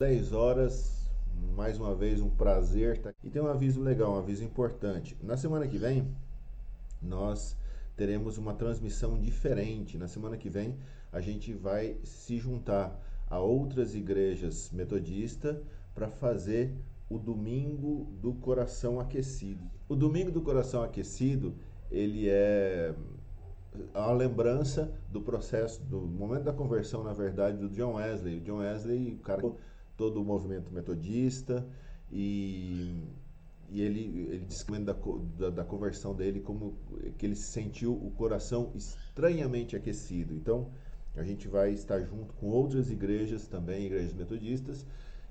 [0.00, 1.06] 10 horas,
[1.54, 2.96] mais uma vez um prazer.
[3.02, 3.12] Tá?
[3.22, 5.14] E tem um aviso legal, um aviso importante.
[5.22, 6.08] Na semana que vem,
[7.02, 7.54] nós
[7.98, 9.98] teremos uma transmissão diferente.
[9.98, 10.74] Na semana que vem,
[11.12, 15.58] a gente vai se juntar a outras igrejas metodistas
[15.94, 16.72] para fazer
[17.10, 19.62] o domingo do coração aquecido.
[19.86, 21.54] O domingo do coração aquecido,
[21.90, 22.94] ele é
[23.92, 28.38] a lembrança do processo, do momento da conversão, na verdade, do John Wesley.
[28.38, 29.42] O John Wesley, o cara
[30.00, 31.62] todo o movimento metodista
[32.10, 33.04] e,
[33.68, 34.96] e ele, ele diz da,
[35.38, 36.74] da, da conversão dele como
[37.18, 40.32] que ele sentiu o coração estranhamente aquecido.
[40.32, 40.70] Então,
[41.14, 44.86] a gente vai estar junto com outras igrejas também, igrejas metodistas,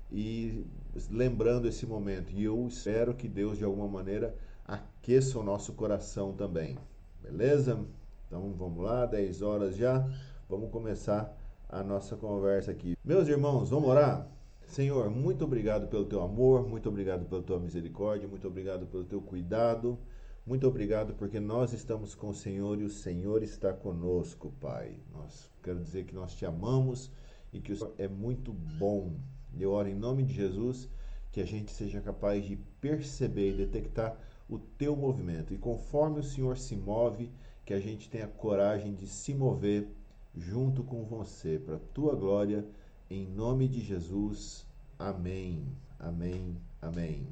[0.08, 0.64] e
[1.10, 2.32] lembrando esse momento.
[2.32, 6.78] E eu espero que Deus, de alguma maneira, aqueça o nosso coração também.
[7.20, 7.84] Beleza?
[8.28, 10.08] Então vamos lá, 10 horas já.
[10.48, 11.36] Vamos começar
[11.68, 12.96] a nossa conversa aqui.
[13.04, 14.28] Meus irmãos, vamos orar?
[14.70, 19.20] Senhor, muito obrigado pelo teu amor, muito obrigado pela tua misericórdia, muito obrigado pelo teu
[19.20, 19.98] cuidado.
[20.46, 24.96] Muito obrigado porque nós estamos com o Senhor e o Senhor está conosco, Pai.
[25.12, 27.10] Nós quero dizer que nós te amamos
[27.52, 29.16] e que o Senhor é muito bom.
[29.58, 30.88] Eu oro em nome de Jesus
[31.32, 34.16] que a gente seja capaz de perceber e detectar
[34.48, 35.52] o teu movimento.
[35.52, 37.28] E conforme o Senhor se move,
[37.64, 39.88] que a gente tenha coragem de se mover
[40.32, 42.64] junto com você, para a tua glória,
[43.10, 44.64] em nome de Jesus.
[44.96, 45.66] Amém,
[45.98, 47.26] amém, amém.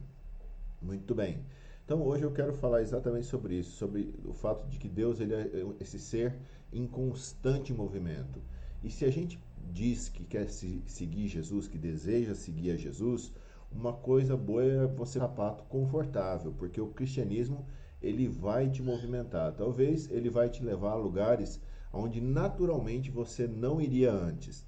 [0.83, 1.39] Muito bem.
[1.85, 5.35] Então hoje eu quero falar exatamente sobre isso, sobre o fato de que Deus ele
[5.35, 6.37] é esse ser
[6.73, 8.43] em constante movimento.
[8.83, 9.39] E se a gente
[9.73, 13.33] diz que quer seguir Jesus, que deseja seguir a Jesus,
[13.71, 17.65] uma coisa boa é você sapato confortável, porque o cristianismo
[18.03, 19.53] ele vai te movimentar.
[19.53, 21.61] Talvez ele vai te levar a lugares
[21.93, 24.68] onde naturalmente você não iria antes.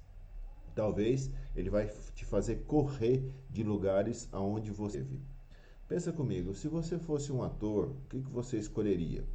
[0.75, 5.25] Talvez ele vai te fazer correr de lugares aonde você vive.
[5.87, 9.25] Pensa comigo, se você fosse um ator, o que, que você escolheria?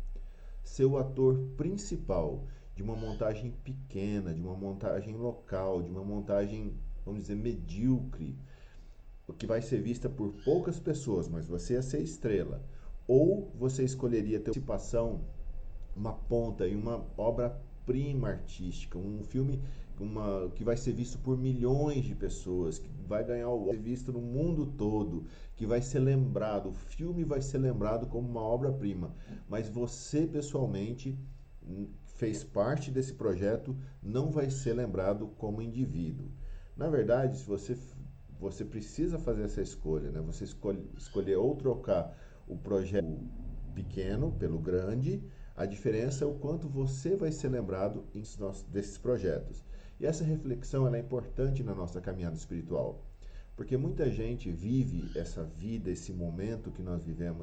[0.64, 6.74] Ser o ator principal de uma montagem pequena, de uma montagem local, de uma montagem,
[7.04, 8.38] vamos dizer, medíocre,
[9.38, 12.64] que vai ser vista por poucas pessoas, mas você ia ser estrela
[13.06, 15.20] ou você escolheria ter participação,
[15.94, 16.98] uma ponta em uma
[17.86, 19.62] obra-prima artística, um filme
[19.98, 24.12] uma, que vai ser visto por milhões de pessoas, que vai ganhar o ser visto
[24.12, 25.24] no mundo todo,
[25.54, 29.14] que vai ser lembrado, o filme vai ser lembrado como uma obra-prima,
[29.48, 31.18] mas você pessoalmente
[32.16, 36.30] fez parte desse projeto, não vai ser lembrado como indivíduo.
[36.76, 37.76] Na verdade, se você
[38.38, 40.20] você precisa fazer essa escolha, né?
[40.20, 42.14] Você escolhe, escolher ou trocar
[42.46, 43.18] o projeto
[43.74, 45.22] pequeno pelo grande,
[45.56, 48.04] a diferença é o quanto você vai ser lembrado
[48.68, 49.64] desses projetos.
[49.98, 53.02] E essa reflexão é importante na nossa caminhada espiritual,
[53.56, 57.40] porque muita gente vive essa vida, esse momento que nós vivemos,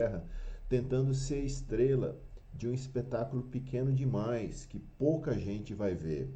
[0.70, 2.16] tentando ser estrela
[2.54, 6.30] de um espetáculo pequeno demais que pouca gente vai ver.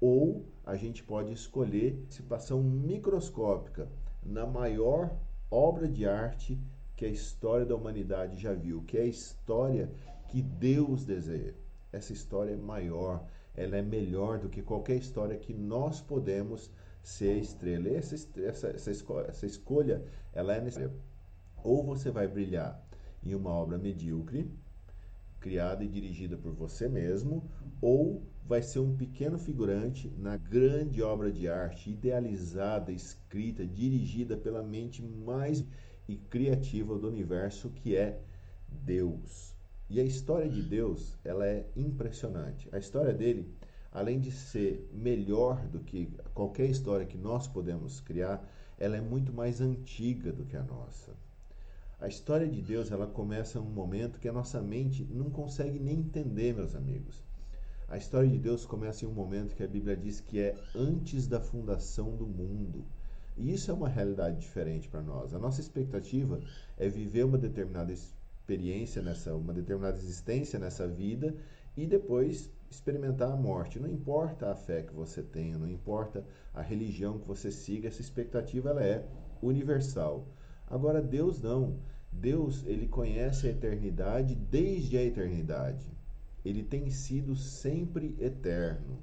[0.00, 3.88] Ou a gente pode escolher participação microscópica
[4.24, 5.16] na maior
[5.48, 6.58] obra de arte
[6.96, 9.88] que a história da humanidade já viu, que é a história
[10.28, 11.54] que Deus deseja.
[11.92, 16.70] Essa história é maior, ela é melhor do que qualquer história que nós podemos
[17.02, 17.88] ser estrela.
[17.88, 20.94] Essa, essa, essa, escolha, essa escolha, ela é necessária.
[21.64, 22.84] Ou você vai brilhar
[23.22, 24.50] em uma obra medíocre,
[25.40, 27.48] criada e dirigida por você mesmo,
[27.80, 34.62] ou vai ser um pequeno figurante na grande obra de arte, idealizada, escrita, dirigida pela
[34.62, 35.64] mente mais
[36.08, 38.20] e criativa do universo que é
[38.68, 39.55] Deus.
[39.88, 42.68] E a história de Deus, ela é impressionante.
[42.72, 43.54] A história dele,
[43.92, 48.44] além de ser melhor do que qualquer história que nós podemos criar,
[48.78, 51.12] ela é muito mais antiga do que a nossa.
[52.00, 55.78] A história de Deus, ela começa em um momento que a nossa mente não consegue
[55.78, 57.24] nem entender, meus amigos.
[57.88, 61.28] A história de Deus começa em um momento que a Bíblia diz que é antes
[61.28, 62.84] da fundação do mundo.
[63.36, 65.32] E isso é uma realidade diferente para nós.
[65.32, 66.40] A nossa expectativa
[66.76, 67.92] é viver uma determinada
[68.46, 71.34] experiência nessa, uma determinada existência nessa vida
[71.76, 73.80] e depois experimentar a morte.
[73.80, 78.00] Não importa a fé que você tenha, não importa a religião que você siga, essa
[78.00, 79.04] expectativa ela é
[79.42, 80.28] universal.
[80.68, 81.76] Agora Deus não.
[82.12, 85.86] Deus, ele conhece a eternidade desde a eternidade.
[86.44, 89.02] Ele tem sido sempre eterno.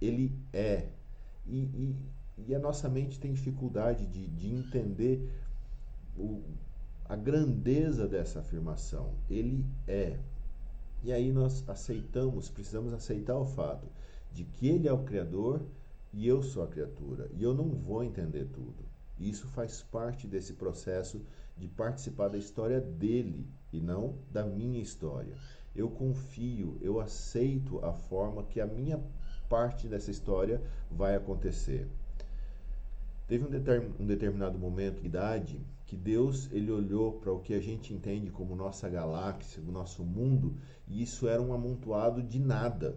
[0.00, 0.88] Ele é.
[1.46, 1.96] E, e,
[2.48, 5.30] e a nossa mente tem dificuldade de, de entender
[6.16, 6.42] o,
[7.08, 9.14] a grandeza dessa afirmação.
[9.30, 10.18] Ele é.
[11.02, 13.86] E aí nós aceitamos, precisamos aceitar o fato
[14.32, 15.62] de que ele é o Criador
[16.12, 17.30] e eu sou a criatura.
[17.32, 18.84] E eu não vou entender tudo.
[19.18, 21.20] Isso faz parte desse processo
[21.56, 25.34] de participar da história dele e não da minha história.
[25.74, 29.00] Eu confio, eu aceito a forma que a minha
[29.48, 31.88] parte dessa história vai acontecer.
[33.26, 37.54] Teve um, determin, um determinado momento de idade que Deus ele olhou para o que
[37.54, 40.54] a gente entende como nossa galáxia, o nosso mundo,
[40.86, 42.94] e isso era um amontoado de nada.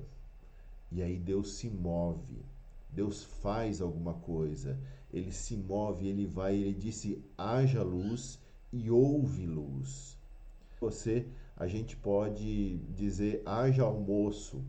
[0.92, 2.44] E aí Deus se move,
[2.90, 4.78] Deus faz alguma coisa,
[5.10, 8.38] ele se move, ele vai, ele disse: haja luz
[8.74, 10.18] e houve luz.
[10.82, 14.62] Você, a gente pode dizer: haja almoço,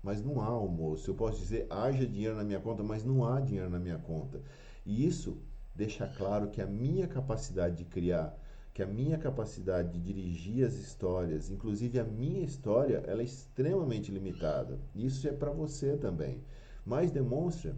[0.00, 1.10] mas não há almoço.
[1.10, 4.40] Eu posso dizer: haja dinheiro na minha conta, mas não há dinheiro na minha conta.
[4.86, 5.36] E isso
[5.78, 8.36] deixa claro que a minha capacidade de criar,
[8.74, 14.10] que a minha capacidade de dirigir as histórias, inclusive a minha história, ela é extremamente
[14.10, 14.80] limitada.
[14.92, 16.42] Isso é para você também.
[16.84, 17.76] Mas demonstra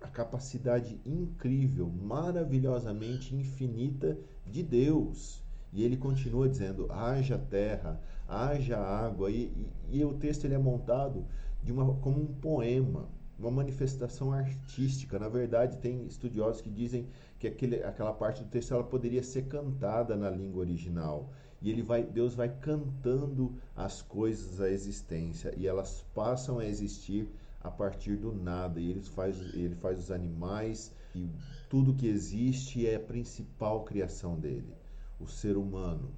[0.00, 5.42] a capacidade incrível, maravilhosamente infinita de Deus.
[5.72, 9.32] E ele continua dizendo: haja terra, haja água.
[9.32, 9.52] E,
[9.90, 11.26] e, e o texto ele é montado
[11.60, 15.18] de uma, como um poema uma manifestação artística.
[15.18, 17.06] Na verdade, tem estudiosos que dizem
[17.38, 21.30] que aquele, aquela parte do texto ela poderia ser cantada na língua original.
[21.60, 27.28] E ele vai, Deus vai cantando as coisas à existência e elas passam a existir
[27.62, 28.80] a partir do nada.
[28.80, 31.28] E ele faz, ele faz os animais e
[31.68, 34.72] tudo que existe é a principal criação dele,
[35.18, 36.10] o ser humano.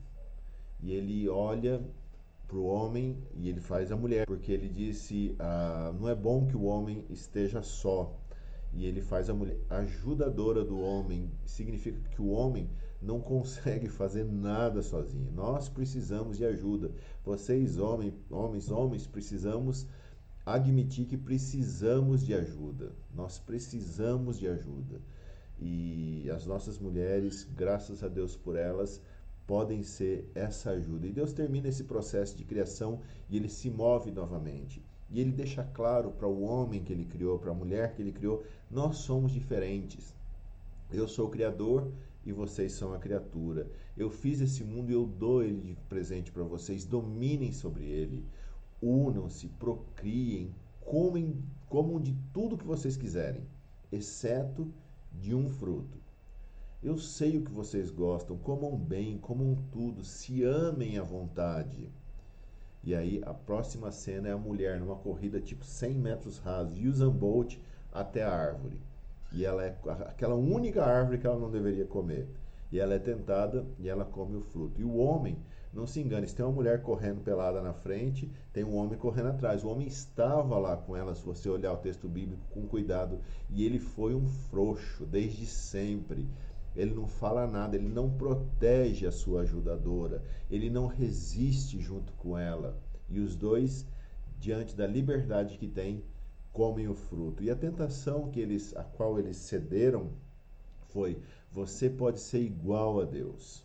[0.81, 1.83] E ele olha
[2.49, 6.47] para o homem e ele faz a mulher, porque ele disse: ah, não é bom
[6.47, 8.19] que o homem esteja só.
[8.73, 12.69] E ele faz a mulher ajudadora do homem, significa que o homem
[13.01, 15.31] não consegue fazer nada sozinho.
[15.33, 16.91] Nós precisamos de ajuda.
[17.25, 19.87] Vocês, homens, homens, homens, precisamos
[20.45, 22.93] admitir que precisamos de ajuda.
[23.15, 25.01] Nós precisamos de ajuda.
[25.61, 29.03] E as nossas mulheres, graças a Deus por elas,
[29.49, 31.07] podem ser essa ajuda.
[31.07, 33.01] E Deus termina esse processo de criação
[33.31, 34.85] e ele se move novamente.
[35.11, 38.13] E ele deixa claro para o homem que ele criou, para a mulher que ele
[38.13, 40.15] criou, nós somos diferentes.
[40.93, 41.91] Eu sou o criador
[42.27, 43.67] e vocês são a criatura.
[43.97, 46.85] Eu fiz esse mundo e eu dou ele de presente para vocês.
[46.85, 48.27] Dominem sobre ele.
[48.83, 53.43] Unam-se, procriem, comem, comam de tudo que vocês quiserem,
[53.91, 54.71] exceto
[55.11, 55.99] de um fruto.
[56.81, 61.91] Eu sei o que vocês gostam, comam bem, comam tudo, se amem à vontade.
[62.85, 67.11] E aí a próxima cena é a mulher numa corrida tipo 100 metros rasos, Usain
[67.11, 67.57] Bolt
[67.93, 68.81] até a árvore.
[69.33, 69.77] E ela é
[70.07, 72.29] aquela única árvore que ela não deveria comer.
[72.71, 74.81] E ela é tentada e ela come o fruto.
[74.81, 75.37] E o homem,
[75.73, 79.31] não se engane, se tem uma mulher correndo pelada na frente, tem um homem correndo
[79.31, 79.65] atrás.
[79.65, 83.19] O homem estava lá com ela, se você olhar o texto bíblico com cuidado,
[83.51, 86.29] e ele foi um frouxo desde sempre
[86.75, 92.37] ele não fala nada, ele não protege a sua ajudadora, ele não resiste junto com
[92.37, 92.79] ela.
[93.09, 93.87] E os dois,
[94.39, 96.03] diante da liberdade que têm,
[96.53, 97.43] comem o fruto.
[97.43, 100.11] E a tentação que eles, a qual eles cederam
[100.89, 101.19] foi:
[101.51, 103.65] você pode ser igual a Deus.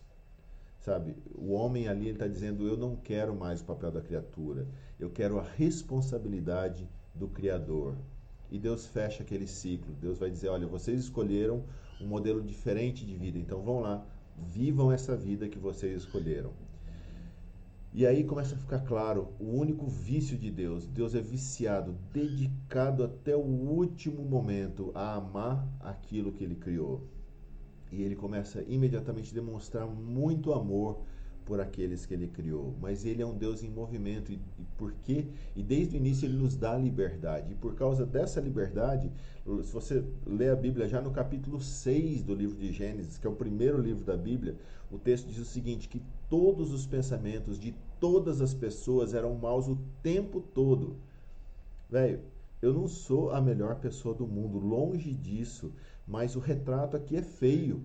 [0.80, 4.68] Sabe, o homem ali está dizendo: eu não quero mais o papel da criatura,
[5.00, 7.96] eu quero a responsabilidade do Criador.
[8.52, 9.94] E Deus fecha aquele ciclo.
[9.96, 11.64] Deus vai dizer: olha, vocês escolheram
[12.02, 13.38] um modelo diferente de vida.
[13.38, 14.06] Então vão lá,
[14.38, 16.52] vivam essa vida que vocês escolheram.
[17.96, 20.88] E aí começa a ficar claro o único vício de Deus.
[20.88, 27.08] Deus é viciado, dedicado até o último momento a amar aquilo que ele criou.
[27.92, 31.04] E ele começa imediatamente a demonstrar muito amor
[31.46, 34.94] por aqueles que ele criou, mas ele é um Deus em movimento e, e por
[35.04, 35.28] quê?
[35.56, 37.52] E desde o início ele nos dá liberdade.
[37.52, 39.12] E por causa dessa liberdade,
[39.64, 43.30] se você lê a Bíblia já no capítulo 6 do livro de Gênesis, que é
[43.30, 44.56] o primeiro livro da Bíblia,
[44.92, 49.68] o texto diz o seguinte, que todos os pensamentos de todas as pessoas eram maus
[49.68, 50.96] o tempo todo.
[51.90, 52.22] Velho,
[52.62, 55.74] eu não sou a melhor pessoa do mundo, longe disso,
[56.08, 57.84] mas o retrato aqui é feio.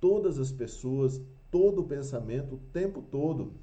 [0.00, 1.20] Todas as pessoas
[1.50, 3.54] todo o pensamento o tempo todo.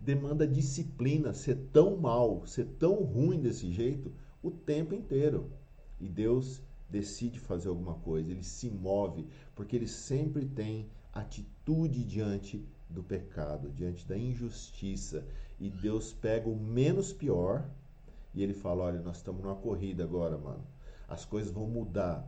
[0.00, 4.12] Demanda disciplina, ser tão mal, ser tão ruim desse jeito
[4.42, 5.52] o tempo inteiro.
[6.00, 12.66] E Deus decide fazer alguma coisa, ele se move, porque ele sempre tem atitude diante
[12.88, 15.26] do pecado, diante da injustiça.
[15.58, 17.68] E Deus pega o menos pior
[18.34, 20.64] e ele fala: Olha, nós estamos numa corrida agora, mano.
[21.08, 22.26] As coisas vão mudar.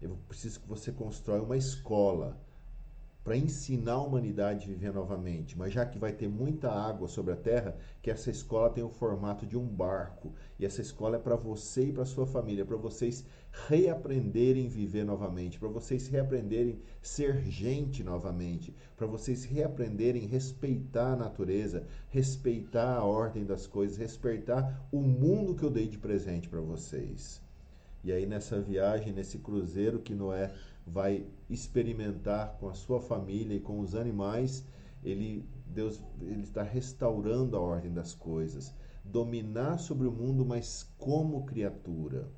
[0.00, 2.38] Eu preciso que você constrói uma escola
[3.26, 5.58] para ensinar a humanidade a viver novamente.
[5.58, 8.88] Mas já que vai ter muita água sobre a terra, que essa escola tem o
[8.88, 10.32] formato de um barco.
[10.60, 13.24] E essa escola é para você e para sua família, para vocês
[13.66, 21.84] reaprenderem viver novamente, para vocês reaprenderem ser gente novamente, para vocês reaprenderem respeitar a natureza,
[22.10, 27.42] respeitar a ordem das coisas, respeitar o mundo que eu dei de presente para vocês.
[28.04, 30.52] E aí nessa viagem, nesse cruzeiro que Noé
[30.86, 34.64] vai experimentar com a sua família e com os animais,
[35.02, 38.72] ele Deus ele está restaurando a ordem das coisas,
[39.04, 42.28] dominar sobre o mundo, mas como criatura.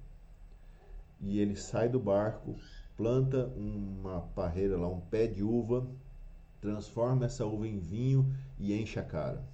[1.20, 2.54] E ele sai do barco,
[2.96, 5.86] planta uma parreira lá, um pé de uva,
[6.60, 9.44] transforma essa uva em vinho e enche a cara.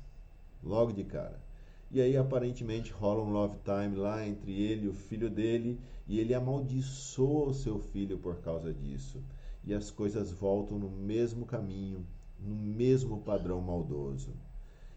[0.63, 1.44] Logo de cara.
[1.91, 6.19] E aí aparentemente rola um love time lá entre ele e o filho dele, e
[6.19, 9.23] ele amaldiçoa o seu filho por causa disso.
[9.65, 12.05] E as coisas voltam no mesmo caminho,
[12.39, 14.33] no mesmo padrão maldoso.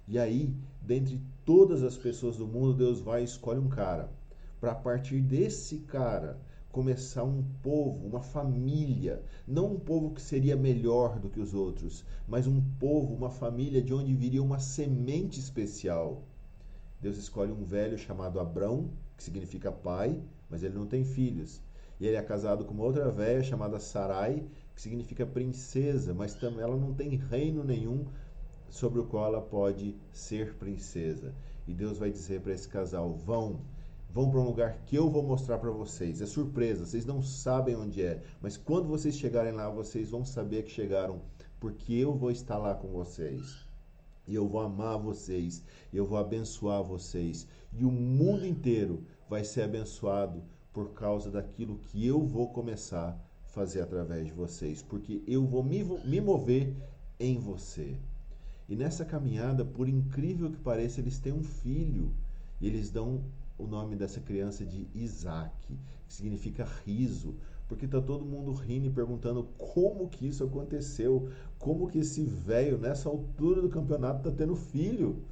[0.07, 4.09] E aí, dentre todas as pessoas do mundo, Deus vai e escolhe um cara.
[4.59, 6.39] Para partir desse cara
[6.71, 12.05] começar um povo, uma família, não um povo que seria melhor do que os outros,
[12.27, 16.23] mas um povo, uma família de onde viria uma semente especial.
[16.99, 21.61] Deus escolhe um velho chamado Abrão, que significa pai, mas ele não tem filhos.
[21.99, 24.43] E ele é casado com uma outra velha chamada Sarai,
[24.75, 28.05] que significa princesa, mas também ela não tem reino nenhum
[28.69, 31.33] sobre o qual ela pode ser princesa.
[31.67, 33.61] E Deus vai dizer para esse casal: vão,
[34.09, 36.21] vão para um lugar que eu vou mostrar para vocês.
[36.21, 40.63] É surpresa, vocês não sabem onde é, mas quando vocês chegarem lá, vocês vão saber
[40.63, 41.21] que chegaram,
[41.59, 43.66] porque eu vou estar lá com vocês.
[44.27, 49.61] E eu vou amar vocês, eu vou abençoar vocês, e o mundo inteiro vai ser
[49.61, 50.43] abençoado
[50.73, 53.09] por causa daquilo que eu vou começar
[53.45, 56.75] a fazer através de vocês, porque eu vou me, me mover
[57.19, 57.97] em você.
[58.69, 62.13] E nessa caminhada, por incrível que pareça, eles têm um filho
[62.59, 63.23] e eles dão
[63.57, 65.55] o nome dessa criança de Isaac,
[66.07, 67.35] que significa riso,
[67.67, 72.77] porque está todo mundo rindo e perguntando como que isso aconteceu, como que esse velho,
[72.77, 75.23] nessa altura do campeonato, está tendo filho.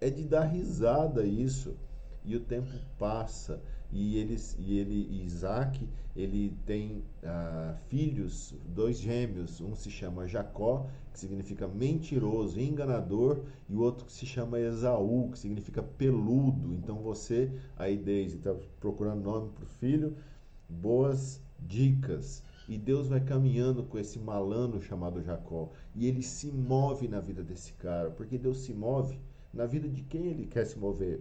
[0.00, 1.76] É de dar risada isso.
[2.24, 3.62] E o tempo passa
[3.92, 9.60] e eles e ele Isaac ele tem ah, filhos dois gêmeos.
[9.60, 15.30] Um se chama Jacó que significa mentiroso enganador e o outro que se chama Esaú
[15.30, 16.72] que significa peludo.
[16.74, 20.16] Então você aí Deise está procurando nome para o filho.
[20.68, 27.08] Boas dicas e Deus vai caminhando com esse malandro chamado Jacó e ele se move
[27.08, 29.18] na vida desse cara porque Deus se move
[29.52, 31.20] na vida de quem ele quer se mover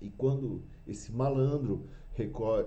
[0.00, 1.84] e quando esse malandro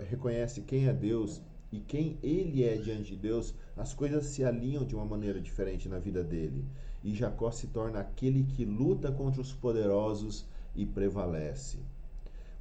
[0.09, 1.41] reconhece quem é Deus
[1.71, 5.87] e quem ele é diante de Deus, as coisas se alinham de uma maneira diferente
[5.87, 6.65] na vida dele.
[7.03, 11.79] E Jacó se torna aquele que luta contra os poderosos e prevalece.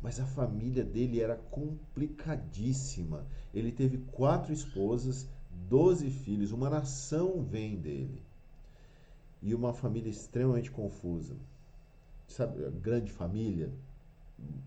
[0.03, 3.27] Mas a família dele era complicadíssima.
[3.53, 5.29] Ele teve quatro esposas,
[5.69, 8.23] doze filhos, uma nação vem dele.
[9.43, 11.37] E uma família extremamente confusa.
[12.27, 13.73] Sabe, grande família,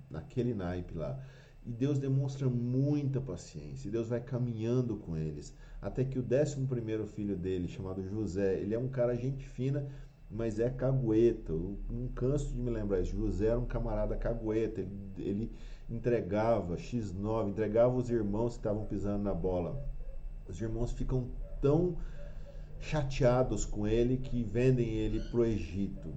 [0.09, 1.19] naquele naipe lá.
[1.65, 3.87] E Deus demonstra muita paciência.
[3.87, 5.53] E Deus vai caminhando com eles.
[5.81, 9.87] Até que o décimo primeiro filho dele, chamado José, ele é um cara gente fina,
[10.33, 11.51] mas é cagueta.
[11.51, 13.15] Eu não canso de me lembrar isso.
[13.15, 14.81] José era um camarada cagueta.
[14.81, 15.51] Ele, ele
[15.89, 19.79] entregava X9, entregava os irmãos que estavam pisando na bola.
[20.47, 21.29] Os irmãos ficam
[21.61, 21.95] tão
[22.79, 26.09] chateados com ele que vendem ele para o Egito.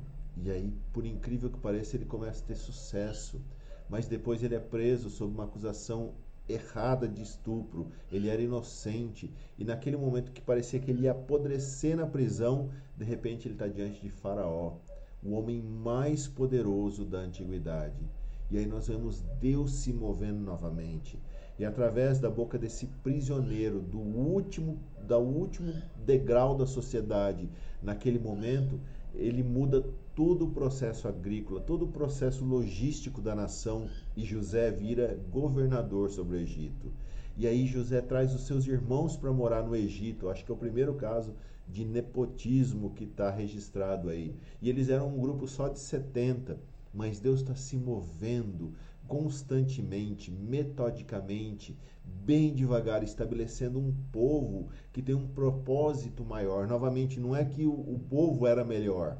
[0.42, 3.40] E aí, por incrível que pareça, ele começa a ter sucesso.
[3.88, 6.14] Mas depois ele é preso sob uma acusação
[6.48, 7.88] errada de estupro.
[8.10, 9.32] Ele era inocente.
[9.58, 13.66] E naquele momento que parecia que ele ia apodrecer na prisão, de repente ele está
[13.66, 14.76] diante de Faraó,
[15.22, 18.08] o homem mais poderoso da antiguidade.
[18.50, 21.18] E aí nós vemos Deus se movendo novamente.
[21.58, 25.72] E através da boca desse prisioneiro, do último, da último
[26.04, 27.48] degrau da sociedade,
[27.82, 28.78] naquele momento,
[29.14, 29.84] ele muda
[30.16, 36.38] todo o processo agrícola, todo o processo logístico da nação e José vira governador sobre
[36.38, 36.90] o Egito.
[37.36, 40.30] E aí José traz os seus irmãos para morar no Egito.
[40.30, 41.34] Acho que é o primeiro caso
[41.68, 44.34] de nepotismo que está registrado aí.
[44.62, 46.58] E eles eram um grupo só de 70,
[46.94, 48.72] mas Deus está se movendo
[49.06, 56.66] constantemente, metodicamente, bem devagar, estabelecendo um povo que tem um propósito maior.
[56.66, 59.18] Novamente, não é que o, o povo era melhor,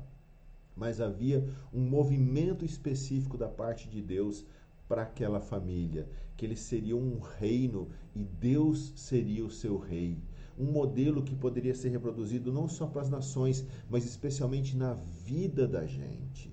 [0.77, 4.45] mas havia um movimento específico da parte de Deus
[4.87, 10.19] para aquela família, que eles seriam um reino e Deus seria o seu rei.
[10.59, 15.69] um modelo que poderia ser reproduzido não só para as nações, mas especialmente na vida
[15.69, 16.51] da gente.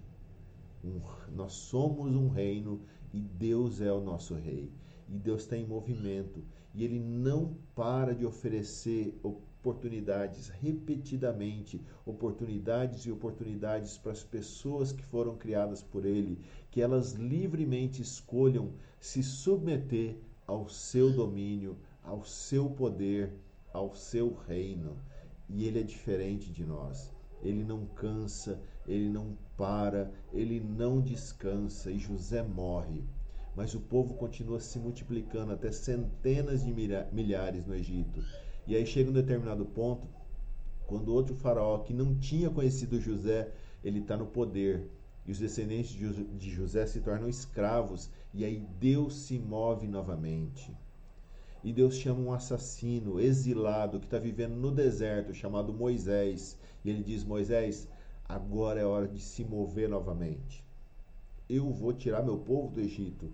[0.84, 1.00] Um,
[1.34, 2.82] nós somos um reino
[3.14, 4.70] e Deus é o nosso rei.
[5.08, 6.44] E Deus está em movimento.
[6.74, 9.18] E Ele não para de oferecer
[9.64, 16.38] oportunidades repetidamente, oportunidades e oportunidades para as pessoas que foram criadas por Ele,
[16.70, 23.32] que elas livremente escolham se submeter ao seu domínio, ao seu poder,
[23.72, 24.98] ao seu reino.
[25.48, 27.14] E Ele é diferente de nós.
[27.42, 31.90] Ele não cansa, ele não para, ele não descansa.
[31.90, 33.02] E José morre.
[33.56, 36.74] Mas o povo continua se multiplicando até centenas de
[37.14, 38.22] milhares no Egito.
[38.66, 40.08] E aí chega um determinado ponto,
[40.88, 43.52] quando outro faraó que não tinha conhecido José,
[43.84, 44.90] ele está no poder.
[45.26, 48.10] E os descendentes de José se tornam escravos.
[48.34, 50.76] E aí Deus se move novamente.
[51.64, 56.58] E Deus chama um assassino exilado que está vivendo no deserto, chamado Moisés.
[56.84, 57.88] E ele diz: Moisés,
[58.28, 60.64] agora é hora de se mover novamente.
[61.50, 63.32] Eu vou tirar meu povo do Egito.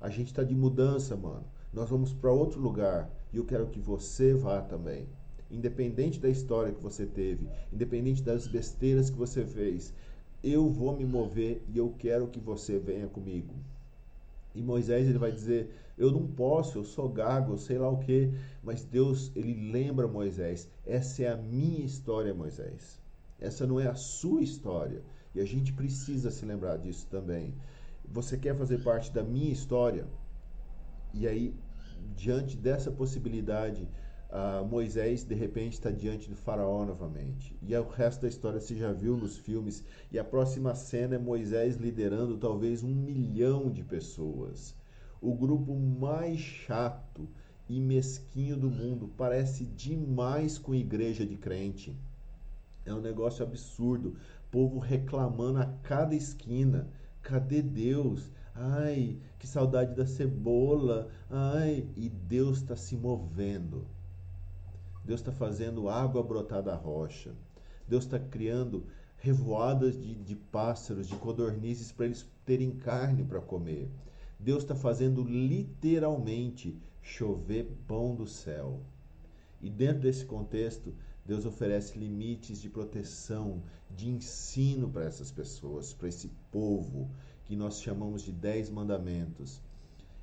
[0.00, 1.44] A gente está de mudança, mano.
[1.72, 3.10] Nós vamos para outro lugar.
[3.32, 5.06] E eu quero que você vá também.
[5.50, 9.94] Independente da história que você teve, independente das besteiras que você fez,
[10.42, 13.54] eu vou me mover e eu quero que você venha comigo.
[14.54, 18.30] E Moisés ele vai dizer: Eu não posso, eu sou gago, sei lá o que.
[18.62, 23.00] Mas Deus ele lembra Moisés: Essa é a minha história, Moisés.
[23.40, 25.02] Essa não é a sua história.
[25.34, 27.54] E a gente precisa se lembrar disso também.
[28.10, 30.06] Você quer fazer parte da minha história?
[31.12, 31.54] E aí,
[32.14, 33.88] diante dessa possibilidade,
[34.30, 37.56] uh, Moisés de repente está diante do faraó novamente.
[37.62, 39.84] E o resto da história você já viu nos filmes.
[40.10, 44.74] E a próxima cena é Moisés liderando talvez um milhão de pessoas.
[45.20, 47.28] O grupo mais chato
[47.68, 51.96] e mesquinho do mundo parece demais com igreja de crente.
[52.86, 54.16] É um negócio absurdo.
[54.50, 56.88] Povo reclamando a cada esquina.
[57.20, 58.30] Cadê Deus?
[58.60, 61.08] Ai, que saudade da cebola.
[61.30, 63.86] Ai, e Deus está se movendo.
[65.04, 67.32] Deus está fazendo água brotar da rocha.
[67.86, 68.84] Deus está criando
[69.16, 73.88] revoadas de, de pássaros, de codornizes para eles terem carne para comer.
[74.38, 78.80] Deus está fazendo literalmente chover pão do céu.
[79.60, 80.94] E dentro desse contexto,
[81.24, 87.10] Deus oferece limites de proteção, de ensino para essas pessoas, para esse povo
[87.48, 89.62] que nós chamamos de dez mandamentos.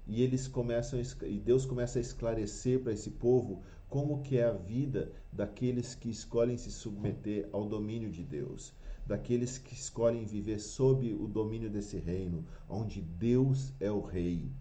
[0.07, 4.51] E eles começam e Deus começa a esclarecer para esse povo como que é a
[4.51, 8.75] vida daqueles que escolhem se submeter ao domínio de Deus,
[9.07, 14.51] daqueles que escolhem viver sob o domínio desse reino, onde Deus é o rei.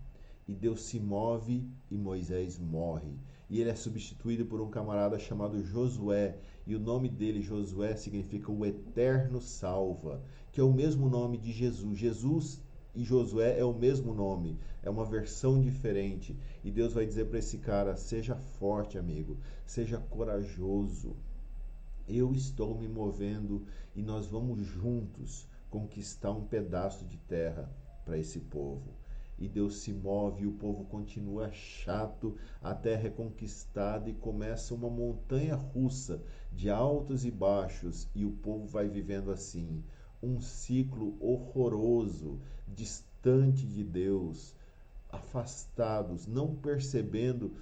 [0.48, 3.12] E Deus se move e Moisés morre.
[3.50, 6.38] E ele é substituído por um camarada chamado Josué.
[6.66, 10.22] E o nome dele, Josué, significa o eterno salva,
[10.54, 11.98] que é o mesmo nome de Jesus.
[11.98, 12.62] Jesus
[12.94, 16.38] e Josué é o mesmo nome, é uma versão diferente.
[16.62, 19.36] E Deus vai dizer para esse cara: seja forte, amigo,
[19.66, 21.16] seja corajoso.
[22.06, 27.68] Eu estou me movendo e nós vamos juntos conquistar um pedaço de terra
[28.04, 28.94] para esse povo.
[29.36, 34.72] E Deus se move e o povo continua chato, a terra é conquistada e começa
[34.72, 39.82] uma montanha russa de altos e baixos, e o povo vai vivendo assim
[40.24, 44.54] um ciclo horroroso, distante de Deus,
[45.08, 47.52] afastados, não percebendo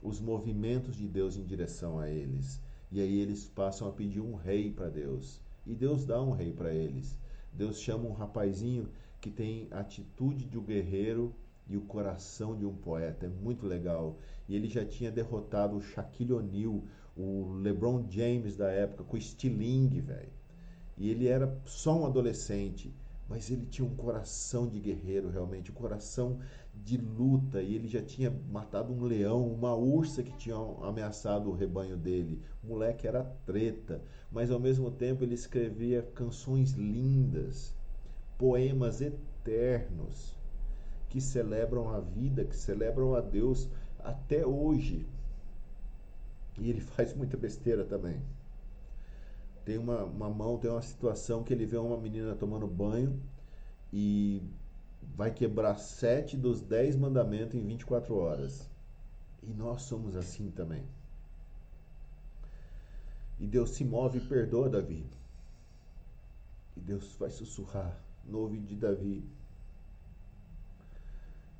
[0.00, 2.60] os movimentos de Deus em direção a eles.
[2.92, 5.40] E aí eles passam a pedir um rei para Deus.
[5.66, 7.18] E Deus dá um rei para eles.
[7.52, 8.88] Deus chama um rapazinho
[9.20, 11.34] que tem a atitude de um guerreiro
[11.66, 13.26] e o coração de um poeta.
[13.26, 14.18] É muito legal.
[14.48, 16.84] E ele já tinha derrotado o Shaquille O'Neal,
[17.16, 20.32] o LeBron James da época, com o estilingue, velho.
[20.96, 22.94] E ele era só um adolescente,
[23.28, 26.38] mas ele tinha um coração de guerreiro, realmente, um coração
[26.72, 27.60] de luta.
[27.60, 32.40] E ele já tinha matado um leão, uma ursa que tinha ameaçado o rebanho dele.
[32.62, 37.74] O moleque era treta, mas ao mesmo tempo ele escrevia canções lindas,
[38.38, 40.36] poemas eternos
[41.08, 45.06] que celebram a vida, que celebram a Deus até hoje.
[46.58, 48.20] E ele faz muita besteira também
[49.64, 53.20] tem uma, uma mão, tem uma situação que ele vê uma menina tomando banho
[53.92, 54.42] e
[55.16, 58.68] vai quebrar sete dos dez mandamentos em 24 horas.
[59.42, 60.82] E nós somos assim também.
[63.38, 65.04] E Deus se move e perdoa Davi.
[66.76, 69.24] E Deus vai sussurrar no ouvido de Davi.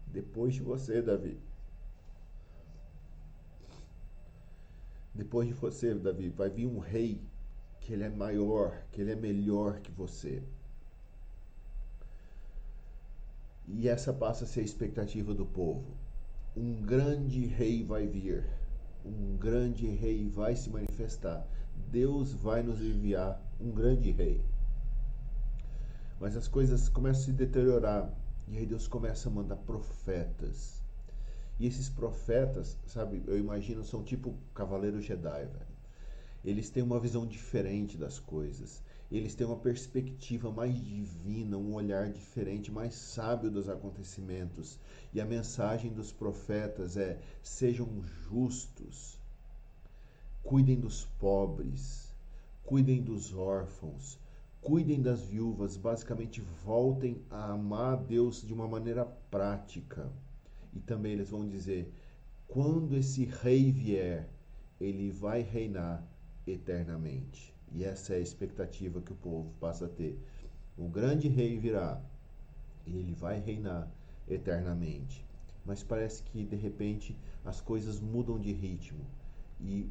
[0.06, 1.38] Depois de você, Davi.
[5.14, 7.20] depois de você, Davi, vai vir um rei
[7.84, 10.42] que ele é maior, que ele é melhor que você.
[13.68, 15.94] E essa passa a ser a expectativa do povo.
[16.56, 18.46] Um grande rei vai vir.
[19.04, 21.46] Um grande rei vai se manifestar.
[21.90, 24.42] Deus vai nos enviar um grande rei.
[26.18, 28.10] Mas as coisas começam a se deteriorar.
[28.48, 30.82] E aí Deus começa a mandar profetas.
[31.60, 35.73] E esses profetas, sabe, eu imagino, são tipo cavaleiros Jedi, velho.
[36.44, 38.82] Eles têm uma visão diferente das coisas.
[39.10, 44.78] Eles têm uma perspectiva mais divina, um olhar diferente, mais sábio dos acontecimentos.
[45.12, 47.88] E a mensagem dos profetas é: sejam
[48.28, 49.18] justos,
[50.42, 52.14] cuidem dos pobres,
[52.62, 54.18] cuidem dos órfãos,
[54.60, 60.12] cuidem das viúvas, basicamente voltem a amar a Deus de uma maneira prática.
[60.74, 61.90] E também eles vão dizer:
[62.46, 64.28] quando esse rei vier,
[64.78, 66.06] ele vai reinar
[66.46, 67.54] eternamente.
[67.72, 70.18] E essa é a expectativa que o povo passa a ter.
[70.76, 72.00] O grande rei virá
[72.86, 73.90] e ele vai reinar
[74.28, 75.24] eternamente.
[75.64, 79.04] Mas parece que de repente as coisas mudam de ritmo
[79.60, 79.88] e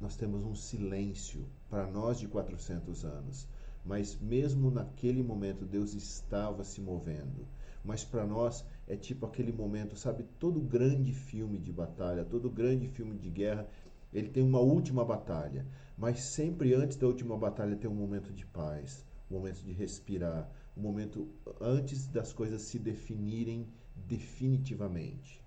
[0.00, 3.46] nós temos um silêncio para nós de 400 anos.
[3.84, 7.46] Mas mesmo naquele momento Deus estava se movendo.
[7.84, 10.24] Mas para nós é tipo aquele momento, sabe?
[10.38, 13.66] Todo grande filme de batalha, todo grande filme de guerra,
[14.12, 15.66] ele tem uma última batalha.
[15.96, 20.50] Mas sempre antes da última batalha tem um momento de paz, um momento de respirar,
[20.76, 21.28] um momento
[21.60, 25.44] antes das coisas se definirem definitivamente.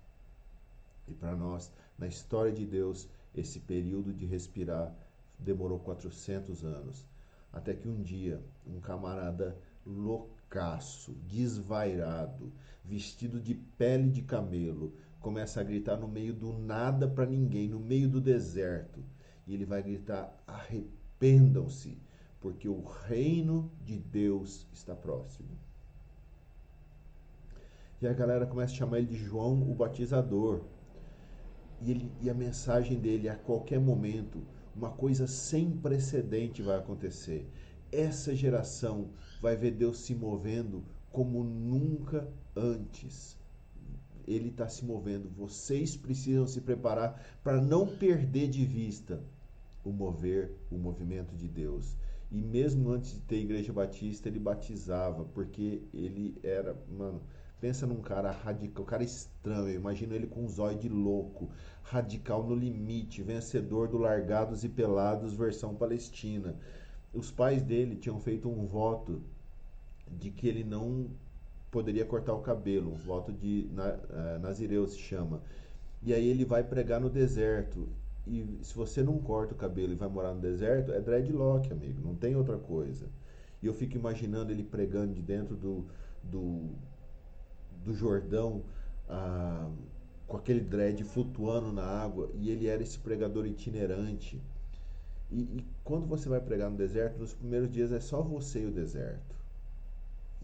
[1.08, 4.94] E para nós, na história de Deus, esse período de respirar
[5.38, 7.06] demorou 400 anos,
[7.52, 12.52] até que um dia um camarada loucaço, desvairado,
[12.84, 17.80] vestido de pele de camelo, começa a gritar no meio do nada para ninguém, no
[17.80, 19.02] meio do deserto.
[19.46, 21.98] E ele vai gritar: arrependam-se,
[22.38, 25.48] porque o reino de Deus está próximo.
[28.02, 30.60] E a galera começa a chamar ele de João o Batizador.
[31.80, 34.42] E, ele, e a mensagem dele, a qualquer momento,
[34.76, 37.48] uma coisa sem precedente vai acontecer.
[37.90, 39.08] Essa geração
[39.40, 43.42] vai ver Deus se movendo como nunca antes.
[44.26, 45.28] Ele está se movendo.
[45.30, 49.22] Vocês precisam se preparar para não perder de vista
[49.84, 51.96] o mover, o movimento de Deus.
[52.30, 57.20] E mesmo antes de ter igreja batista, ele batizava, porque ele era, mano,
[57.60, 61.50] pensa num cara radical, um cara estranho, eu imagino ele com um zóio de louco,
[61.82, 66.56] radical no limite, vencedor do Largados e Pelados versão palestina.
[67.12, 69.22] Os pais dele tinham feito um voto
[70.10, 71.08] de que ele não
[71.74, 75.42] poderia cortar o cabelo, um voto de uh, Nazireu se chama.
[76.00, 77.88] E aí ele vai pregar no deserto
[78.28, 82.00] e se você não corta o cabelo e vai morar no deserto, é dreadlock, amigo,
[82.00, 83.06] não tem outra coisa.
[83.60, 85.84] E eu fico imaginando ele pregando de dentro do,
[86.22, 86.70] do,
[87.84, 88.62] do Jordão,
[89.08, 89.68] ah,
[90.28, 94.40] com aquele dread flutuando na água, e ele era esse pregador itinerante.
[95.30, 98.66] E, e quando você vai pregar no deserto, nos primeiros dias é só você e
[98.66, 99.33] o deserto.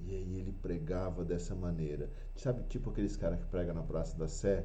[0.06, 2.10] E aí ele pregava dessa maneira.
[2.36, 4.64] Sabe, tipo aqueles caras que pregam na Praça da Sé?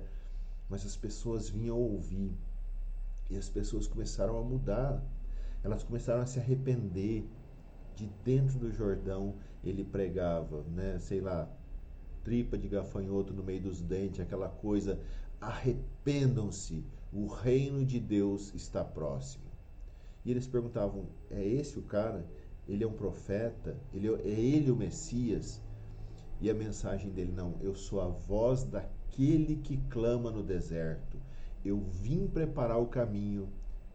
[0.70, 2.36] Mas as pessoas vinham ouvir
[3.30, 5.04] e as pessoas começaram a mudar,
[5.64, 7.28] elas começaram a se arrepender.
[7.96, 11.50] De dentro do Jordão ele pregava, né, sei lá,
[12.24, 15.00] tripa de gafanhoto no meio dos dentes, aquela coisa.
[15.40, 19.46] Arrependam-se, o reino de Deus está próximo.
[20.26, 22.26] E eles perguntavam: é esse o cara?
[22.68, 23.76] Ele é um profeta?
[23.94, 25.62] Ele é, é ele o Messias?
[26.42, 31.18] E a mensagem dele: não, eu sou a voz daquele que clama no deserto
[31.66, 33.50] eu vim preparar o caminho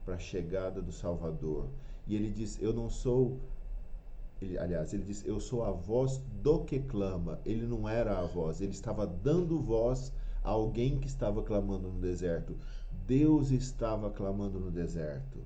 [0.04, 1.68] para a chegada do Salvador.
[2.06, 3.38] E ele diz: Eu não sou.
[4.42, 7.40] Ele, aliás, ele diz: Eu sou a voz do que clama.
[7.46, 12.00] Ele não era a voz, ele estava dando voz a alguém que estava clamando no
[12.00, 12.56] deserto.
[13.06, 15.38] Deus estava clamando no deserto.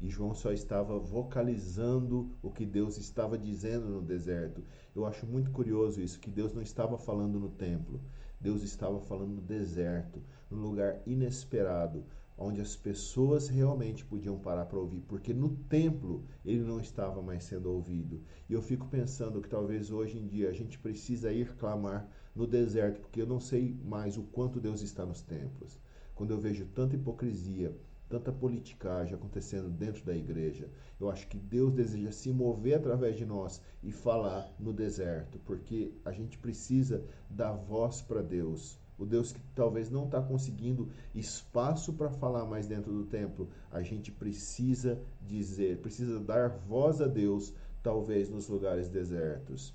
[0.00, 4.62] E João só estava vocalizando o que Deus estava dizendo no deserto.
[4.94, 8.00] Eu acho muito curioso isso, que Deus não estava falando no templo.
[8.38, 12.04] Deus estava falando no deserto, num lugar inesperado,
[12.36, 17.44] onde as pessoas realmente podiam parar para ouvir, porque no templo ele não estava mais
[17.44, 18.20] sendo ouvido.
[18.48, 22.46] E eu fico pensando que talvez hoje em dia a gente precisa ir clamar no
[22.46, 25.80] deserto, porque eu não sei mais o quanto Deus está nos templos.
[26.14, 27.74] Quando eu vejo tanta hipocrisia,
[28.08, 30.68] tanta politicagem acontecendo dentro da igreja.
[30.98, 35.92] Eu acho que Deus deseja se mover através de nós e falar no deserto, porque
[36.04, 41.92] a gente precisa dar voz para Deus o Deus que talvez não está conseguindo espaço
[41.92, 47.52] para falar mais dentro do templo, a gente precisa dizer, precisa dar voz a Deus,
[47.82, 49.74] talvez nos lugares desertos.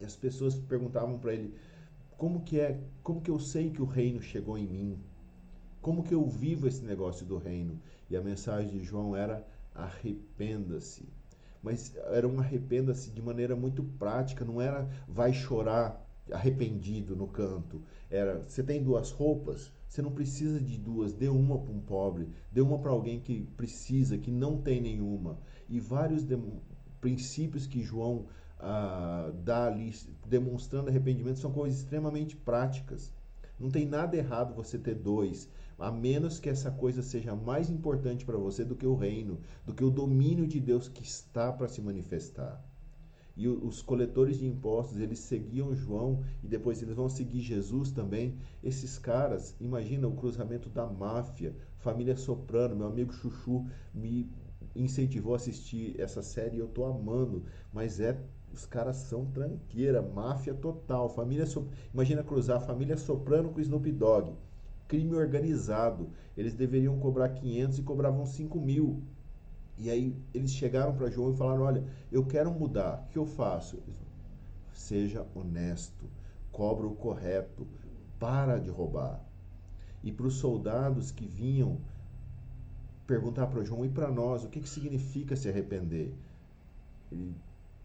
[0.00, 1.54] E as pessoas perguntavam para ele:
[2.16, 4.98] como que é, como que eu sei que o reino chegou em mim?
[5.80, 7.80] Como que eu vivo esse negócio do reino?
[8.10, 11.08] E a mensagem de João era: arrependa-se.
[11.62, 17.82] Mas era um arrependa-se de maneira muito prática, não era vai chorar arrependido no canto.
[18.10, 22.28] Era, você tem duas roupas, você não precisa de duas, dê uma para um pobre,
[22.50, 25.38] dê uma para alguém que precisa, que não tem nenhuma.
[25.68, 26.24] E vários
[27.00, 28.26] princípios que João
[28.58, 29.94] ah, dá ali,
[30.26, 33.12] demonstrando arrependimento, são coisas extremamente práticas.
[33.58, 38.24] Não tem nada errado você ter dois, a menos que essa coisa seja mais importante
[38.24, 41.68] para você do que o reino, do que o domínio de Deus que está para
[41.68, 42.64] se manifestar.
[43.36, 48.38] E os coletores de impostos, eles seguiam João e depois eles vão seguir Jesus também.
[48.64, 54.30] Esses caras, imagina o cruzamento da máfia, família Soprano, meu amigo Chuchu me
[54.74, 58.18] incentivou a assistir essa série e eu tô amando, mas é
[58.52, 61.44] os caras são tranqueira, máfia total, família
[61.92, 64.32] imagina cruzar família Soprano com Snoop Dogg,
[64.88, 66.10] crime organizado.
[66.36, 69.02] Eles deveriam cobrar 500 e cobravam 5 mil.
[69.78, 73.26] E aí eles chegaram para João e falaram: Olha, eu quero mudar, o que eu
[73.26, 73.78] faço?
[74.72, 76.06] Seja honesto,
[76.50, 77.66] cobra o correto,
[78.18, 79.20] para de roubar.
[80.02, 81.78] E para os soldados que vinham
[83.06, 86.12] perguntar para João e para nós o que, que significa se arrepender,
[87.10, 87.34] ele,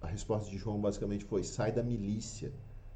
[0.01, 2.51] a resposta de João basicamente foi: sai da milícia,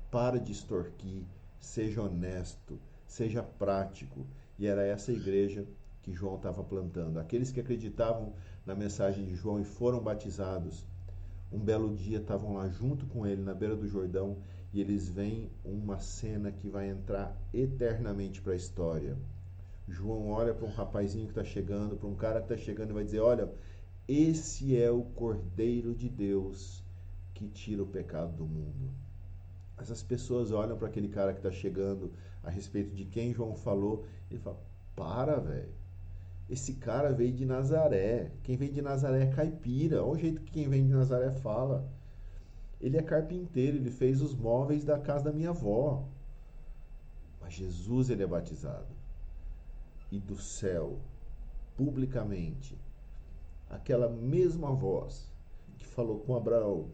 [0.09, 1.23] para de extorquir,
[1.59, 4.25] seja honesto, seja prático.
[4.57, 5.65] E era essa igreja
[6.01, 7.19] que João estava plantando.
[7.19, 8.33] Aqueles que acreditavam
[8.65, 10.85] na mensagem de João e foram batizados,
[11.51, 14.37] um belo dia estavam lá junto com ele na beira do Jordão
[14.73, 19.17] e eles veem uma cena que vai entrar eternamente para a história.
[19.87, 22.93] João olha para um rapazinho que está chegando, para um cara que está chegando e
[22.93, 23.49] vai dizer: Olha,
[24.07, 26.83] esse é o Cordeiro de Deus
[27.33, 28.91] que tira o pecado do mundo.
[29.77, 34.05] Essas pessoas olham para aquele cara que está chegando a respeito de quem João falou
[34.31, 34.59] e falam:
[34.95, 35.85] Para, velho
[36.49, 38.31] esse cara veio de Nazaré.
[38.43, 40.03] Quem vem de Nazaré é caipira.
[40.03, 41.89] Olha o jeito que quem vem de Nazaré fala.
[42.79, 46.07] Ele é carpinteiro, ele fez os móveis da casa da minha avó.
[47.41, 48.93] Mas Jesus ele é batizado.
[50.11, 50.99] E do céu,
[51.75, 52.77] publicamente,
[53.69, 55.31] aquela mesma voz
[55.79, 56.89] que falou com Abraão,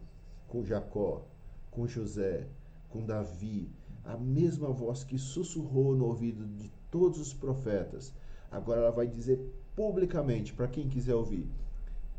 [0.48, 1.26] com Jacó,
[1.70, 2.48] com José,
[2.92, 3.70] com Davi,
[4.04, 8.12] a mesma voz que sussurrou no ouvido de todos os profetas,
[8.52, 9.40] Agora ela vai dizer
[9.74, 11.48] publicamente para quem quiser ouvir: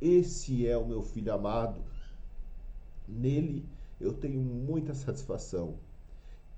[0.02, 1.80] Esse é o meu filho amado.
[3.08, 3.64] Nele
[4.02, 5.76] eu tenho muita satisfação.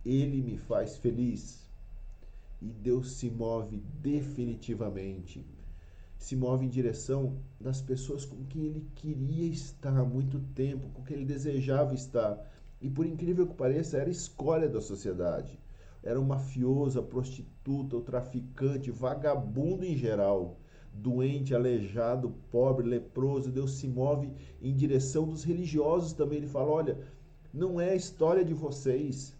[0.05, 1.65] Ele me faz feliz.
[2.61, 5.45] E Deus se move definitivamente.
[6.17, 11.03] Se move em direção das pessoas com quem ele queria estar há muito tempo, com
[11.03, 12.49] quem ele desejava estar.
[12.85, 15.59] E por incrível que pareça, era escolha da sociedade
[16.05, 20.59] era um mafioso, prostituta, o traficante, vagabundo em geral,
[20.93, 23.51] doente, aleijado, pobre, leproso.
[23.51, 26.37] Deus se move em direção dos religiosos também.
[26.37, 26.99] Ele fala: olha,
[27.51, 29.35] não é a história de vocês,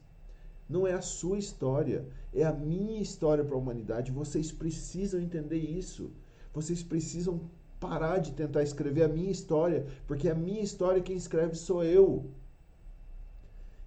[0.67, 2.03] não é a sua história,
[2.33, 4.11] é a minha história para a humanidade.
[4.11, 6.11] Vocês precisam entender isso.
[6.51, 7.41] Vocês precisam
[7.79, 12.31] parar de tentar escrever a minha história, porque a minha história quem escreve sou eu.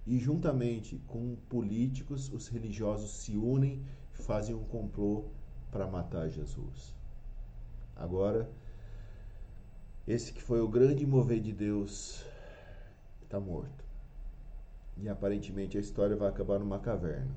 [0.05, 3.83] E juntamente com políticos, os religiosos se unem
[4.13, 5.25] e fazem um complô
[5.71, 6.95] para matar Jesus.
[7.95, 8.49] Agora,
[10.07, 12.25] esse que foi o grande mover de Deus
[13.21, 13.85] está morto.
[14.97, 17.35] E aparentemente a história vai acabar numa caverna.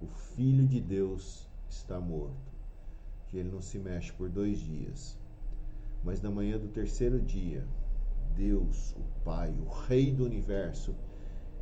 [0.00, 2.52] O Filho de Deus está morto.
[3.28, 5.16] Que ele não se mexe por dois dias.
[6.02, 7.64] Mas na manhã do terceiro dia,
[8.34, 10.94] Deus, o Pai, o Rei do universo,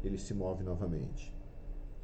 [0.03, 1.35] ele se move novamente.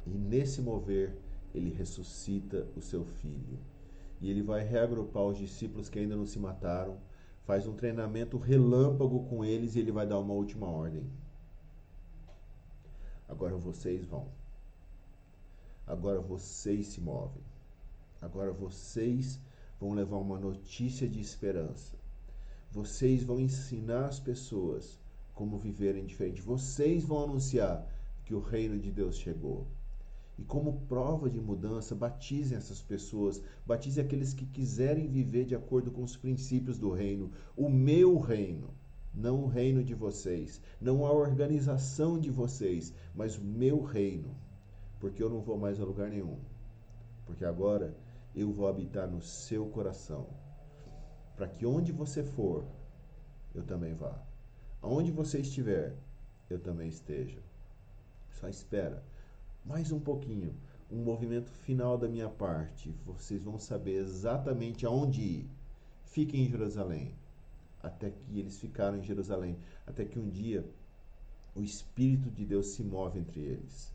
[0.05, 1.17] E nesse mover,
[1.53, 3.59] ele ressuscita o seu filho.
[4.21, 6.97] E ele vai reagrupar os discípulos que ainda não se mataram,
[7.43, 11.09] faz um treinamento relâmpago com eles e ele vai dar uma última ordem.
[13.27, 14.27] Agora vocês vão.
[15.85, 17.43] Agora vocês se movem.
[18.21, 19.39] Agora vocês
[19.79, 21.95] vão levar uma notícia de esperança.
[22.71, 24.99] Vocês vão ensinar as pessoas
[25.37, 26.41] como viverem diferente.
[26.41, 27.87] Vocês vão anunciar
[28.25, 29.67] que o reino de Deus chegou.
[30.35, 35.91] E como prova de mudança, batizem essas pessoas, batizem aqueles que quiserem viver de acordo
[35.91, 38.73] com os princípios do reino, o meu reino,
[39.13, 44.35] não o reino de vocês, não a organização de vocês, mas o meu reino,
[44.99, 46.39] porque eu não vou mais a lugar nenhum.
[47.25, 47.95] porque agora
[48.33, 50.27] eu vou habitar no seu coração,
[51.35, 52.65] para que onde você for,
[53.53, 54.26] eu também vá.
[54.81, 55.95] Aonde você estiver,
[56.49, 57.39] eu também esteja.
[58.31, 59.03] Só espera
[59.67, 60.55] mais um pouquinho,
[60.89, 62.95] um movimento final da minha parte.
[63.05, 65.49] Vocês vão saber exatamente aonde ir.
[66.05, 67.13] Fiquem em Jerusalém.
[67.83, 69.59] Até que eles ficaram em Jerusalém.
[69.85, 70.65] Até que um dia
[71.53, 73.93] o Espírito de Deus se move entre eles.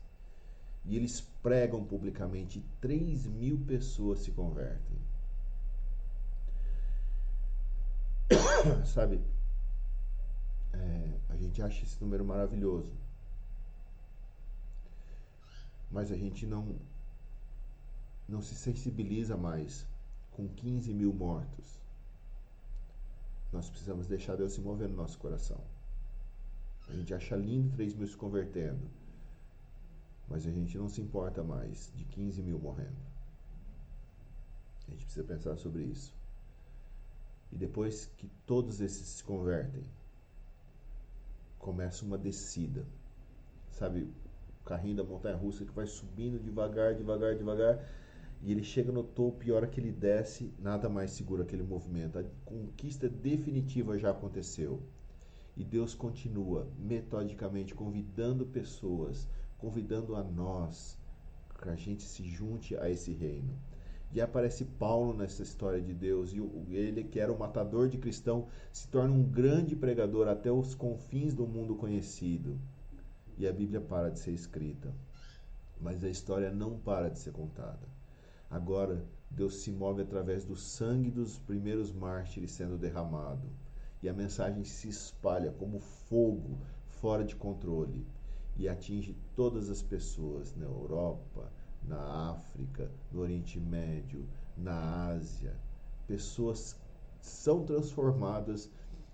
[0.85, 2.63] E eles pregam publicamente.
[2.79, 4.97] 3 mil pessoas se convertem.
[8.85, 9.19] Sabe,
[10.73, 12.91] é, a gente acha esse número maravilhoso.
[15.91, 16.75] Mas a gente não,
[18.27, 19.85] não se sensibiliza mais
[20.31, 21.79] com 15 mil mortos.
[23.51, 25.61] Nós precisamos deixar Deus se mover no nosso coração.
[26.89, 28.89] A gente acha lindo 3 mil se convertendo.
[30.27, 33.13] Mas a gente não se importa mais de 15 mil morrendo.
[34.87, 36.13] A gente precisa pensar sobre isso.
[37.51, 39.83] E depois que todos esses se convertem,
[41.63, 42.85] começa uma descida.
[43.71, 44.09] Sabe,
[44.61, 47.79] o carrinho da montanha russa que vai subindo devagar, devagar, devagar.
[48.41, 51.63] E ele chega no topo e a hora que ele desce, nada mais segura aquele
[51.63, 52.19] movimento.
[52.19, 54.83] A conquista definitiva já aconteceu.
[55.55, 59.25] E Deus continua metodicamente convidando pessoas,
[59.57, 60.97] convidando a nós,
[61.61, 63.57] que a gente se junte a esse reino.
[64.13, 66.39] E aparece Paulo nessa história de Deus, e
[66.75, 71.33] ele, que era o matador de cristão, se torna um grande pregador até os confins
[71.33, 72.59] do mundo conhecido.
[73.37, 74.93] E a Bíblia para de ser escrita.
[75.81, 77.87] Mas a história não para de ser contada.
[78.49, 83.49] Agora, Deus se move através do sangue dos primeiros mártires sendo derramado
[84.03, 86.59] e a mensagem se espalha como fogo
[87.01, 88.05] fora de controle
[88.57, 91.51] e atinge todas as pessoas na Europa,
[91.87, 95.55] na África, no Oriente Médio, na Ásia.
[96.07, 96.79] Pessoas
[97.19, 98.69] são transformadas,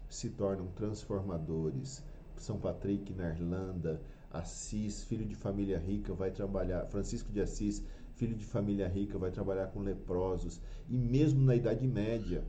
[0.09, 2.03] se tornam transformadores.
[2.35, 4.01] São Patrick na Irlanda,
[4.31, 7.83] Assis, filho de família rica, vai trabalhar, Francisco de Assis,
[8.15, 10.61] filho de família rica, vai trabalhar com leprosos.
[10.87, 12.45] E mesmo na Idade Média,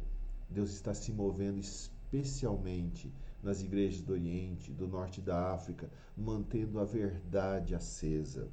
[0.48, 6.84] Deus está se movendo especialmente nas igrejas do Oriente, do Norte da África, mantendo a
[6.84, 8.48] verdade acesa.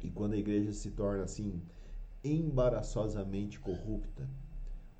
[0.00, 1.62] E quando a igreja se torna assim
[2.22, 4.28] embaraçosamente corrupta,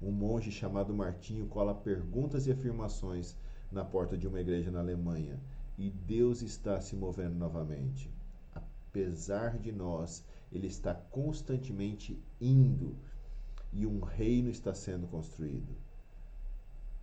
[0.00, 3.36] um monge chamado Martinho cola perguntas e afirmações
[3.70, 5.40] na porta de uma igreja na Alemanha,
[5.76, 8.10] e Deus está se movendo novamente.
[8.54, 12.96] Apesar de nós, ele está constantemente indo
[13.72, 15.76] e um reino está sendo construído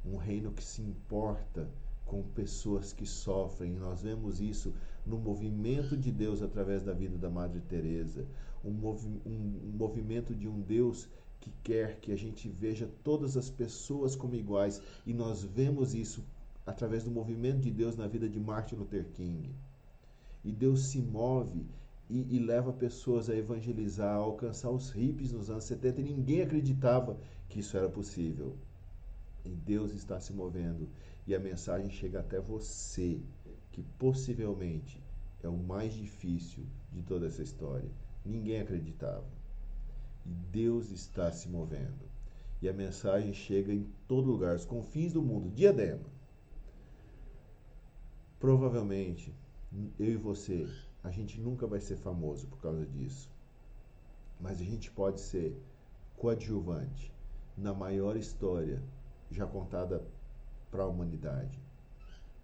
[0.05, 1.69] um reino que se importa
[2.05, 3.73] com pessoas que sofrem.
[3.73, 4.73] Nós vemos isso
[5.06, 8.26] no movimento de Deus através da vida da Madre Teresa,
[8.63, 11.08] um, movi um, um movimento de um Deus
[11.39, 14.82] que quer que a gente veja todas as pessoas como iguais.
[15.06, 16.24] E nós vemos isso
[16.65, 19.54] através do movimento de Deus na vida de Martin Luther King.
[20.44, 21.65] E Deus se move
[22.10, 26.41] e, e, leva pessoas a evangelizar, a alcançar os hippies nos anos 70 e ninguém
[26.41, 27.18] acreditava
[27.50, 28.56] que isso era possível.
[29.44, 30.88] E Deus está se movendo.
[31.28, 33.20] E a mensagem chega até você,
[33.75, 35.03] que possivelmente
[35.43, 37.91] é o mais difícil de toda essa história.
[38.23, 39.27] Ninguém acreditava.
[40.25, 42.05] E Deus está se movendo.
[42.61, 45.51] E a mensagem chega em todo lugar, os confins do mundo.
[45.53, 46.05] Diadema.
[48.39, 49.35] Provavelmente,
[49.99, 50.69] eu e você,
[51.03, 53.29] a gente nunca vai ser famoso por causa disso.
[54.39, 55.61] Mas a gente pode ser
[56.15, 57.13] coadjuvante
[57.57, 58.81] na maior história
[59.29, 60.01] já contada
[60.71, 61.64] para a humanidade.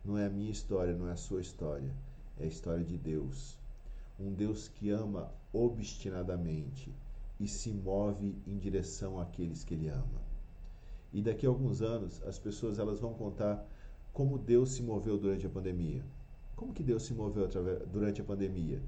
[0.04, 1.94] Não é a minha história, não é a sua história,
[2.40, 3.58] é a história de Deus.
[4.20, 6.94] Um Deus que ama obstinadamente
[7.40, 10.22] e se move em direção àqueles que ele ama.
[11.14, 13.66] E daqui a alguns anos as pessoas elas vão contar
[14.14, 16.04] como Deus se moveu durante a pandemia.
[16.56, 17.48] Como que Deus se moveu
[17.92, 18.82] durante a pandemia?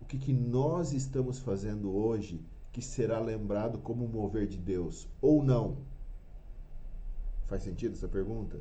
[0.00, 5.42] O que, que nós estamos fazendo hoje que será lembrado como mover de Deus ou
[5.42, 5.78] não?
[7.46, 8.60] Faz sentido essa pergunta?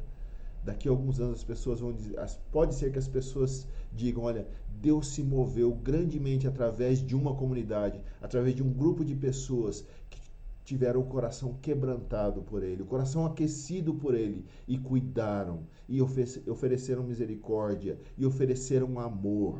[0.63, 2.15] Daqui a alguns anos as pessoas vão dizer,
[2.52, 4.47] pode ser que as pessoas digam, olha,
[4.82, 10.20] Deus se moveu grandemente através de uma comunidade, através de um grupo de pessoas que
[10.64, 17.03] tiveram o coração quebrantado por ele, o coração aquecido por ele e cuidaram e ofereceram
[17.03, 19.59] misericórdia e ofereceram amor.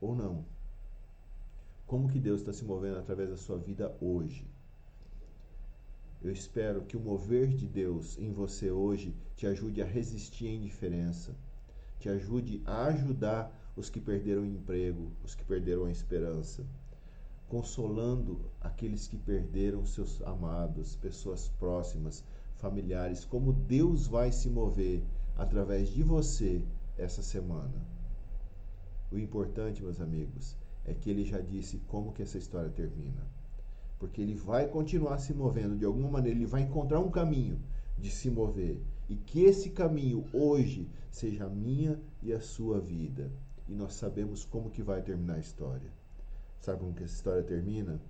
[0.00, 0.44] Ou não?
[1.86, 4.46] Como que Deus está se movendo através da sua vida hoje?
[6.24, 10.52] Eu espero que o mover de Deus em você hoje te ajude a resistir à
[10.52, 11.34] indiferença,
[11.98, 16.64] te ajude a ajudar os que perderam o emprego, os que perderam a esperança.
[17.48, 22.24] consolando aqueles que perderam seus amados, pessoas próximas,
[22.56, 25.02] familiares, como Deus vai se mover
[25.36, 26.64] através de você
[26.96, 27.86] essa semana.
[29.10, 30.56] O importante, meus amigos,
[30.86, 33.31] é que ele já disse como que essa história termina.
[34.02, 37.60] Porque ele vai continuar se movendo de alguma maneira, ele vai encontrar um caminho
[37.96, 43.30] de se mover e que esse caminho hoje seja a minha e a sua vida.
[43.68, 45.88] E nós sabemos como que vai terminar a história.
[46.58, 48.02] Sabe como que essa história termina?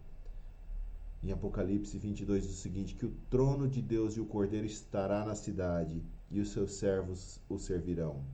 [1.23, 5.27] Em Apocalipse 22 diz o seguinte: que o trono de Deus e o Cordeiro estará
[5.27, 8.25] na cidade, e os seus servos o servirão.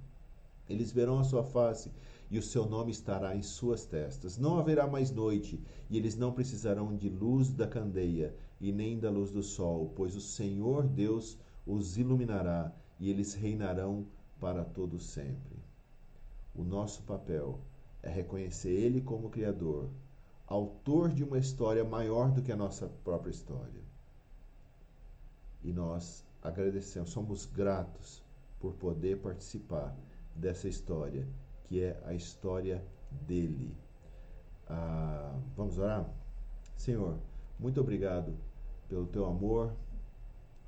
[0.68, 1.90] Eles verão a sua face,
[2.30, 4.36] e o seu nome estará em suas testas.
[4.36, 9.10] Não haverá mais noite, e eles não precisarão de luz da candeia, e nem da
[9.10, 14.06] luz do sol, pois o Senhor Deus os iluminará, e eles reinarão
[14.40, 15.56] para todo sempre.
[16.54, 17.60] O nosso papel
[18.02, 19.88] é reconhecer Ele como Criador,
[20.46, 23.82] autor de uma história maior do que a nossa própria história.
[25.62, 28.22] E nós agradecemos, somos gratos
[28.60, 29.96] por poder participar
[30.34, 31.26] dessa história,
[31.68, 32.82] que é a história
[33.26, 33.76] dele.
[34.66, 36.10] Ah, vamos orar?
[36.74, 37.18] Senhor,
[37.58, 38.34] muito obrigado
[38.88, 39.74] pelo teu amor,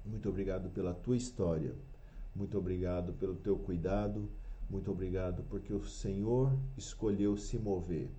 [0.05, 1.75] muito obrigado pela tua história,
[2.37, 4.29] muito obrigado pelo teu cuidado,
[4.69, 8.11] muito obrigado porque o Senhor escolheu se mover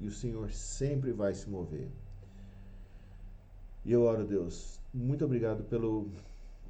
[0.00, 1.88] e o Senhor sempre vai se mover.
[3.84, 6.10] E eu oro, Deus, muito obrigado pelo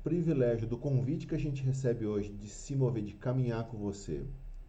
[0.04, 4.24] privilégio do convite que a gente recebe hoje de se mover, de caminhar com você.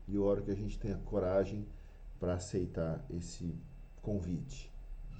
[0.08, 1.66] E eu oro que a gente tenha coragem
[2.20, 3.53] para aceitar esse
[4.01, 4.72] convite,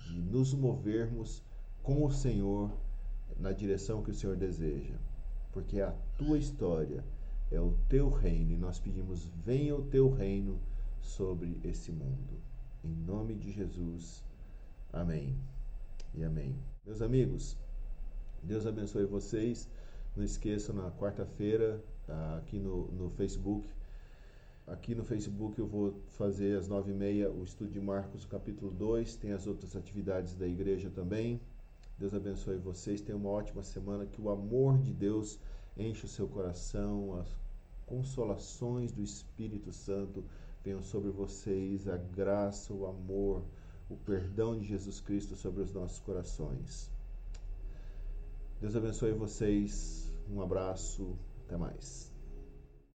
[0.06, 1.44] de nos movermos
[1.84, 2.72] com o Senhor
[3.40, 4.96] na direção que o Senhor deseja,
[5.52, 7.04] porque é a tua história,
[7.52, 10.60] é o teu reino, e nós pedimos: venha o teu reino
[11.02, 12.42] sobre esse mundo.
[12.84, 14.24] Em nome de Jesus.
[14.92, 15.38] Amém.
[16.14, 16.56] E amém.
[16.86, 17.58] Meus amigos,
[18.42, 19.70] Deus abençoe vocês.
[20.16, 21.84] Não esqueçam, na quarta-feira,
[22.38, 23.68] aqui no, no Facebook,
[24.68, 28.70] aqui no Facebook eu vou fazer às nove e meia o estudo de Marcos, capítulo
[28.72, 29.16] 2.
[29.16, 31.40] Tem as outras atividades da igreja também.
[31.98, 33.02] Deus abençoe vocês.
[33.02, 34.06] Tenham uma ótima semana.
[34.06, 35.40] Que o amor de Deus
[35.78, 37.28] enche o seu coração, as
[37.86, 40.24] consolações do Espírito Santo
[40.64, 43.44] venham sobre vocês a graça, o amor,
[43.90, 46.92] o perdão de Jesus Cristo sobre os nossos corações.
[48.60, 50.12] Deus abençoe vocês.
[50.30, 51.16] Um abraço.
[51.46, 52.17] Até mais.